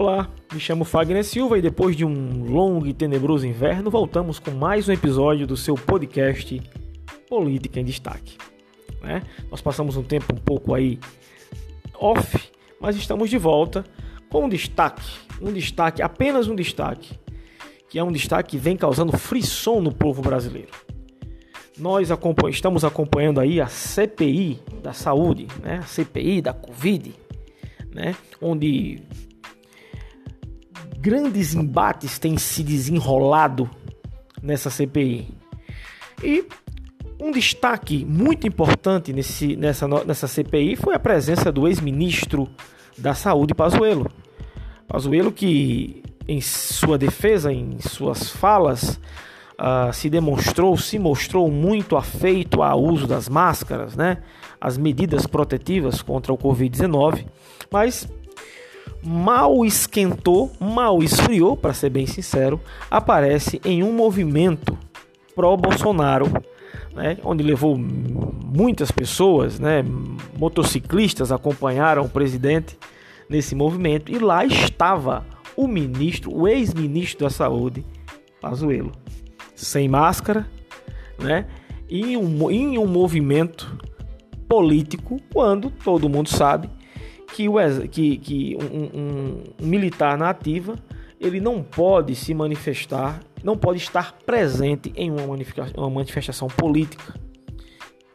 [0.00, 4.52] Olá, me chamo Fagner Silva e depois de um longo e tenebroso inverno, voltamos com
[4.52, 6.62] mais um episódio do seu podcast
[7.28, 8.38] Política em Destaque.
[9.02, 9.24] Né?
[9.50, 11.00] Nós passamos um tempo um pouco aí
[11.98, 12.48] off,
[12.80, 13.84] mas estamos de volta
[14.30, 15.02] com um destaque,
[15.42, 17.18] um destaque, apenas um destaque,
[17.90, 20.70] que é um destaque que vem causando frisson no povo brasileiro.
[21.76, 22.08] Nós
[22.50, 25.78] estamos acompanhando aí a CPI da saúde, né?
[25.78, 27.12] a CPI da Covid,
[27.92, 28.14] né?
[28.40, 29.02] onde
[31.08, 33.70] grandes embates têm se desenrolado
[34.42, 35.26] nessa CPI.
[36.22, 36.44] E
[37.18, 42.46] um destaque muito importante nesse, nessa, nessa CPI foi a presença do ex-ministro
[42.98, 44.10] da Saúde, Pazuello.
[44.86, 49.00] Pazuello que, em sua defesa, em suas falas,
[49.58, 54.18] uh, se demonstrou, se mostrou muito afeito ao uso das máscaras, né?
[54.60, 57.24] as medidas protetivas contra o Covid-19,
[57.70, 58.06] mas
[59.08, 64.76] mal esquentou, mal esfriou, para ser bem sincero, aparece em um movimento
[65.34, 66.26] pró-Bolsonaro,
[66.94, 69.82] né, onde levou muitas pessoas, né,
[70.38, 72.78] motociclistas acompanharam o presidente
[73.30, 75.24] nesse movimento e lá estava
[75.56, 77.86] o ministro, o ex-ministro da Saúde,
[78.42, 78.92] Pazuello,
[79.54, 80.46] sem máscara,
[81.18, 81.46] né,
[81.88, 83.74] em um, em um movimento
[84.46, 86.68] político, quando todo mundo sabe
[87.34, 87.54] que, o,
[87.88, 90.76] que, que um, um, um militar na ativa
[91.20, 97.14] ele não pode se manifestar, não pode estar presente em uma manifestação, uma manifestação política,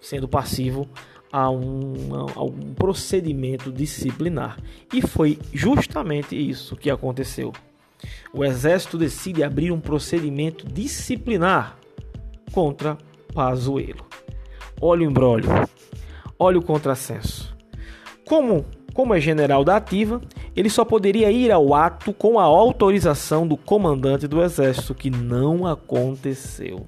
[0.00, 0.88] sendo passivo
[1.32, 1.94] a um,
[2.34, 4.58] a um procedimento disciplinar.
[4.92, 7.52] E foi justamente isso que aconteceu.
[8.32, 11.76] O Exército decide abrir um procedimento disciplinar
[12.52, 12.98] contra
[13.32, 14.06] Pazuello.
[14.80, 15.48] Olha o embrólio,
[16.38, 17.56] olha o contrassenso.
[18.26, 20.20] Como como é general da ativa,
[20.54, 25.66] ele só poderia ir ao ato com a autorização do comandante do exército, que não
[25.66, 26.86] aconteceu.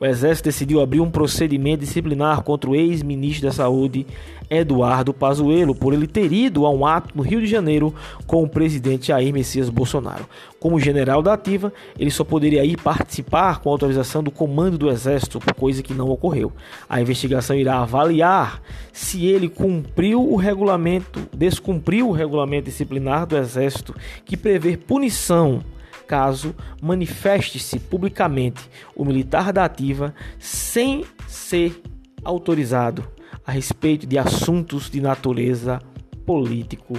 [0.00, 4.06] O Exército decidiu abrir um procedimento disciplinar contra o ex-ministro da Saúde,
[4.48, 7.94] Eduardo Pazuello, por ele ter ido a um ato no Rio de Janeiro
[8.26, 10.26] com o presidente Jair Messias Bolsonaro.
[10.58, 15.38] Como general da ativa, ele só poderia ir participar com autorização do comando do Exército,
[15.54, 16.50] coisa que não ocorreu.
[16.88, 18.62] A investigação irá avaliar
[18.94, 23.94] se ele cumpriu o regulamento, descumpriu o regulamento disciplinar do Exército
[24.24, 25.62] que prevê punição
[26.10, 31.80] caso manifeste-se publicamente o militar da ativa sem ser
[32.24, 33.08] autorizado
[33.46, 35.78] a respeito de assuntos de natureza
[36.26, 36.94] político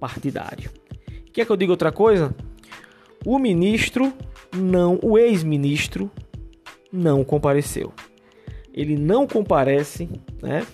[0.00, 0.72] partidário.
[1.32, 2.34] Quer que eu diga outra coisa?
[3.24, 4.12] O ministro
[4.52, 6.10] não, o ex-ministro
[6.92, 7.92] não compareceu.
[8.74, 10.10] Ele não comparece,
[10.42, 10.66] né?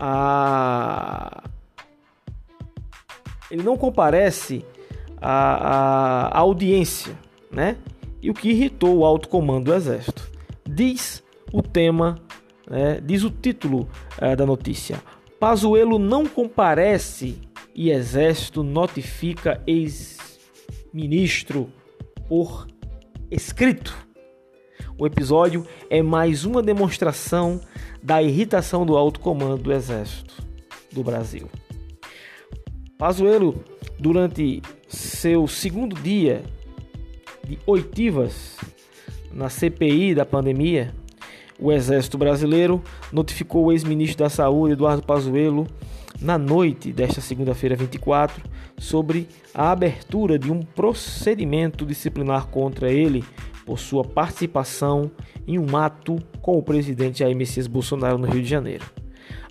[0.00, 1.44] A
[3.50, 4.64] ele não comparece
[5.20, 7.18] a, a audiência,
[7.50, 7.76] né?
[8.22, 10.30] E o que irritou o alto comando do exército.
[10.68, 11.22] Diz
[11.52, 12.18] o tema,
[12.68, 13.00] né?
[13.00, 13.88] diz o título
[14.18, 15.00] é, da notícia.
[15.38, 17.38] Pazuello não comparece
[17.74, 21.70] e exército notifica ex-ministro
[22.28, 22.66] por
[23.30, 23.94] escrito.
[24.98, 27.60] O episódio é mais uma demonstração
[28.02, 30.42] da irritação do alto comando do exército
[30.90, 31.50] do Brasil.
[32.96, 33.62] Pazuello,
[33.98, 34.62] durante
[35.26, 36.44] seu segundo dia
[37.44, 38.56] de oitivas
[39.32, 40.94] na CPI da pandemia,
[41.58, 42.80] o Exército Brasileiro
[43.12, 45.66] notificou o ex-ministro da Saúde, Eduardo Pazuello,
[46.20, 48.40] na noite desta segunda-feira 24,
[48.78, 53.24] sobre a abertura de um procedimento disciplinar contra ele
[53.64, 55.10] por sua participação
[55.44, 58.84] em um ato com o presidente Jair Messias Bolsonaro no Rio de Janeiro.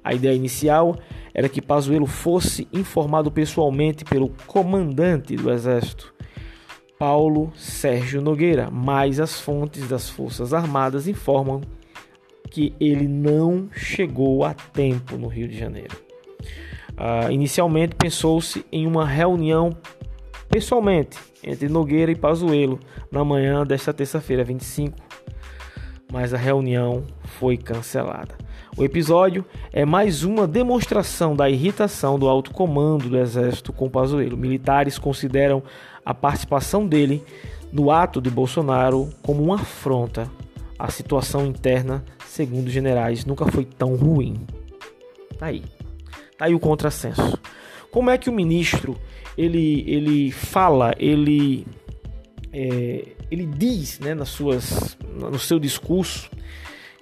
[0.06, 0.96] A ideia inicial
[1.34, 6.14] era que Pazuello fosse informado pessoalmente pelo comandante do exército,
[7.00, 11.62] Paulo Sérgio Nogueira, mas as fontes das Forças Armadas informam
[12.52, 15.98] que ele não chegou a tempo no Rio de Janeiro.
[16.92, 19.76] Uh, inicialmente pensou-se em uma reunião
[20.48, 22.80] pessoalmente entre Nogueira e Pazuello
[23.12, 24.96] na manhã desta terça-feira, 25,
[26.14, 28.46] mas a reunião foi cancelada.
[28.78, 34.36] O episódio é mais uma demonstração da irritação do alto comando do exército com Pazuello.
[34.36, 35.64] Militares consideram
[36.04, 37.24] a participação dele
[37.72, 40.30] no ato de Bolsonaro como uma afronta.
[40.78, 44.46] A situação interna, segundo generais, nunca foi tão ruim.
[45.40, 45.64] Tá aí.
[46.38, 47.40] Tá aí o contrassenso.
[47.90, 48.98] Como é que o ministro
[49.38, 51.66] ele, ele fala, ele,
[52.52, 56.30] é, ele diz né, nas suas, no seu discurso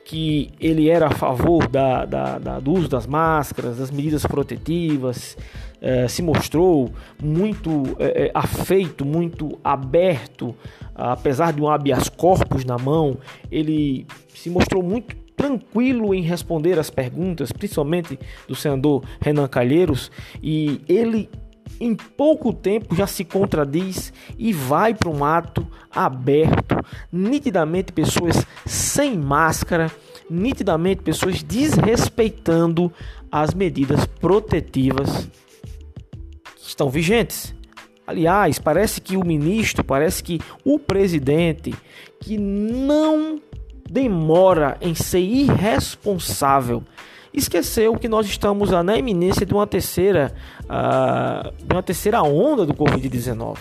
[0.05, 5.37] que ele era a favor da, da, da, do uso das máscaras, das medidas protetivas,
[5.81, 6.91] eh, se mostrou
[7.21, 10.55] muito eh, afeito, muito aberto,
[10.95, 13.17] apesar de um habeas corpus na mão,
[13.51, 18.17] ele se mostrou muito tranquilo em responder as perguntas, principalmente
[18.47, 20.11] do senador Renan Calheiros,
[20.41, 21.29] e ele
[21.79, 26.75] em pouco tempo já se contradiz e vai para um ato aberto,
[27.11, 29.91] nitidamente pessoas sem máscara,
[30.29, 32.91] nitidamente pessoas desrespeitando
[33.31, 35.29] as medidas protetivas
[36.55, 37.53] que estão vigentes.
[38.05, 41.73] Aliás, parece que o ministro, parece que o presidente,
[42.19, 43.41] que não
[43.89, 46.83] demora em ser irresponsável,
[47.33, 50.33] esqueceu que nós estamos na iminência de uma terceira,
[50.63, 53.57] uh, de uma terceira onda do Covid-19.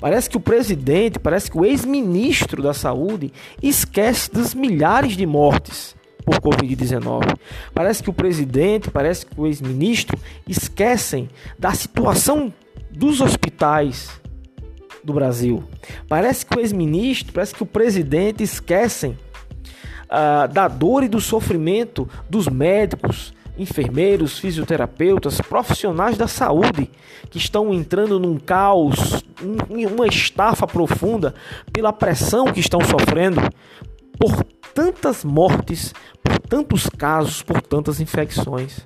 [0.00, 5.94] Parece que o presidente, parece que o ex-ministro da Saúde esquece das milhares de mortes
[6.24, 7.36] por Covid-19.
[7.72, 11.28] Parece que o presidente, parece que o ex-ministro esquecem
[11.58, 12.52] da situação
[12.90, 14.10] dos hospitais
[15.02, 15.64] do Brasil.
[16.08, 19.16] Parece que o ex-ministro, parece que o presidente esquecem
[20.12, 26.90] uh, da dor e do sofrimento dos médicos, enfermeiros, fisioterapeutas, profissionais da saúde
[27.30, 29.24] que estão entrando num caos,
[29.70, 31.34] em uma estafa profunda
[31.72, 33.40] pela pressão que estão sofrendo
[34.18, 34.44] por
[34.74, 35.92] tantas mortes,
[36.22, 38.80] por tantos casos, por tantas infecções.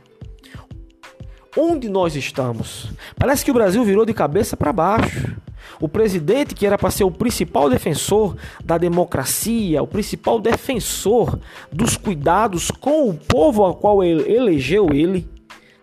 [1.57, 2.91] Onde nós estamos?
[3.17, 5.37] Parece que o Brasil virou de cabeça para baixo.
[5.81, 11.39] O presidente, que era para ser o principal defensor da democracia, o principal defensor
[11.73, 15.29] dos cuidados com o povo ao qual ele elegeu ele,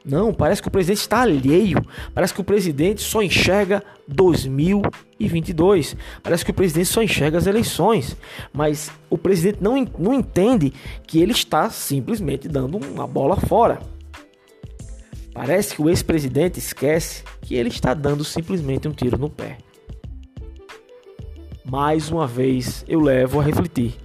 [0.06, 1.84] não, parece que o presidente está alheio.
[2.14, 5.96] Parece que o presidente só enxerga 2022.
[6.22, 8.18] Parece que o presidente só enxerga as eleições.
[8.52, 10.74] Mas o presidente não, não entende
[11.08, 13.80] que ele está simplesmente dando uma bola fora.
[15.34, 19.58] Parece que o ex-presidente esquece que ele está dando simplesmente um tiro no pé
[21.66, 23.96] mais uma vez eu levo a refletir.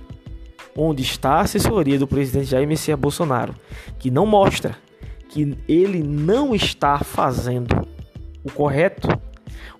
[0.77, 3.55] Onde está a assessoria do presidente Jair Messias Bolsonaro,
[3.99, 4.77] que não mostra
[5.29, 7.87] que ele não está fazendo
[8.45, 9.09] o correto?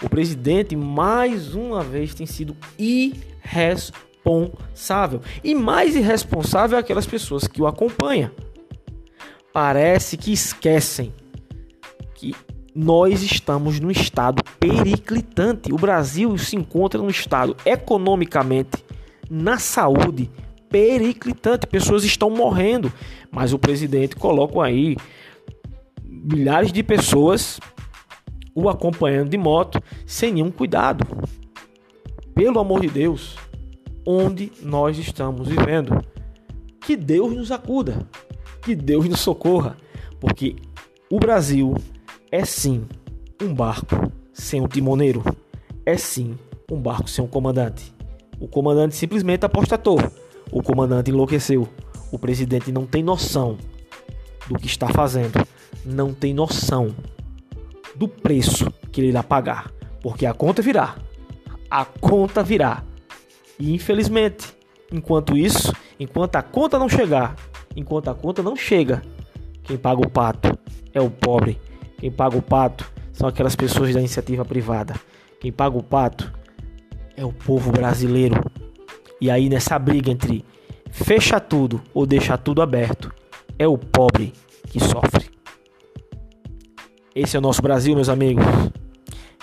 [0.03, 5.21] O presidente mais uma vez tem sido irresponsável.
[5.43, 8.31] E mais irresponsável é aquelas pessoas que o acompanham.
[9.53, 11.13] Parece que esquecem
[12.15, 12.35] que
[12.75, 15.73] nós estamos num estado periclitante.
[15.73, 18.85] O Brasil se encontra num estado economicamente,
[19.31, 20.31] na saúde,
[20.69, 21.67] periclitante.
[21.67, 22.93] Pessoas estão morrendo,
[23.31, 24.97] mas o presidente coloca aí
[26.05, 27.59] milhares de pessoas
[28.55, 31.07] o acompanhando de moto sem nenhum cuidado.
[32.35, 33.37] Pelo amor de Deus,
[34.07, 36.05] onde nós estamos vivendo?
[36.81, 38.07] Que Deus nos acuda,
[38.63, 39.77] que Deus nos socorra,
[40.21, 40.57] porque
[41.11, 41.75] o Brasil
[42.31, 42.87] é sim
[43.43, 45.25] um barco sem um timoneiro.
[45.85, 46.39] É sim
[46.71, 47.95] um barco sem um comandante.
[48.39, 49.99] O comandante simplesmente apostatou.
[50.53, 51.67] O comandante enlouqueceu.
[52.13, 53.57] O presidente não tem noção
[54.47, 55.47] do que está fazendo.
[55.85, 56.95] Não tem noção
[57.95, 59.73] do preço que ele irá pagar.
[60.03, 60.97] Porque a conta virá.
[61.71, 62.85] A conta virá.
[63.59, 64.55] E infelizmente,
[64.93, 67.35] enquanto isso, enquanto a conta não chegar,
[67.75, 69.03] enquanto a conta não chega,
[69.63, 70.57] quem paga o pato
[70.93, 71.59] é o pobre
[71.99, 74.95] quem paga o pato são aquelas pessoas da iniciativa privada.
[75.41, 76.33] Quem paga o pato
[77.17, 78.41] é o povo brasileiro.
[79.21, 80.45] E aí nessa briga entre
[80.93, 83.13] fecha tudo ou deixa tudo aberto,
[83.59, 84.33] é o pobre
[84.71, 85.29] que sofre.
[87.13, 88.45] Esse é o nosso Brasil, meus amigos.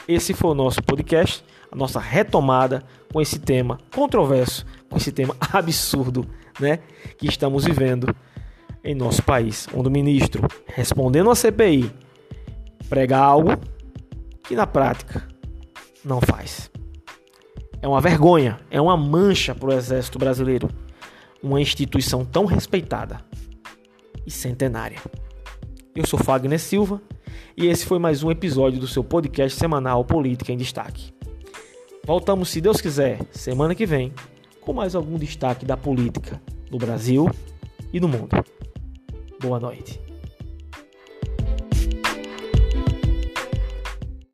[0.08, 5.36] Esse foi o nosso podcast, a nossa retomada com esse tema controverso, com esse tema
[5.52, 6.26] absurdo,
[6.58, 6.80] né,
[7.18, 8.16] que estamos vivendo
[8.82, 12.05] em nosso país, onde o ministro respondendo à CPI
[12.90, 13.52] prega algo
[14.44, 15.28] que na prática
[16.04, 16.70] não faz.
[17.82, 20.70] É uma vergonha, é uma mancha para o Exército Brasileiro,
[21.42, 23.20] uma instituição tão respeitada
[24.26, 25.00] e centenária.
[25.96, 27.02] Eu sou Fagner Silva
[27.56, 31.14] e esse foi mais um episódio do seu podcast semanal Política em Destaque.
[32.06, 34.14] Voltamos, se Deus quiser, semana que vem,
[34.62, 37.30] com mais algum destaque da política no Brasil
[37.94, 38.44] e no mundo.
[39.40, 40.05] Boa noite.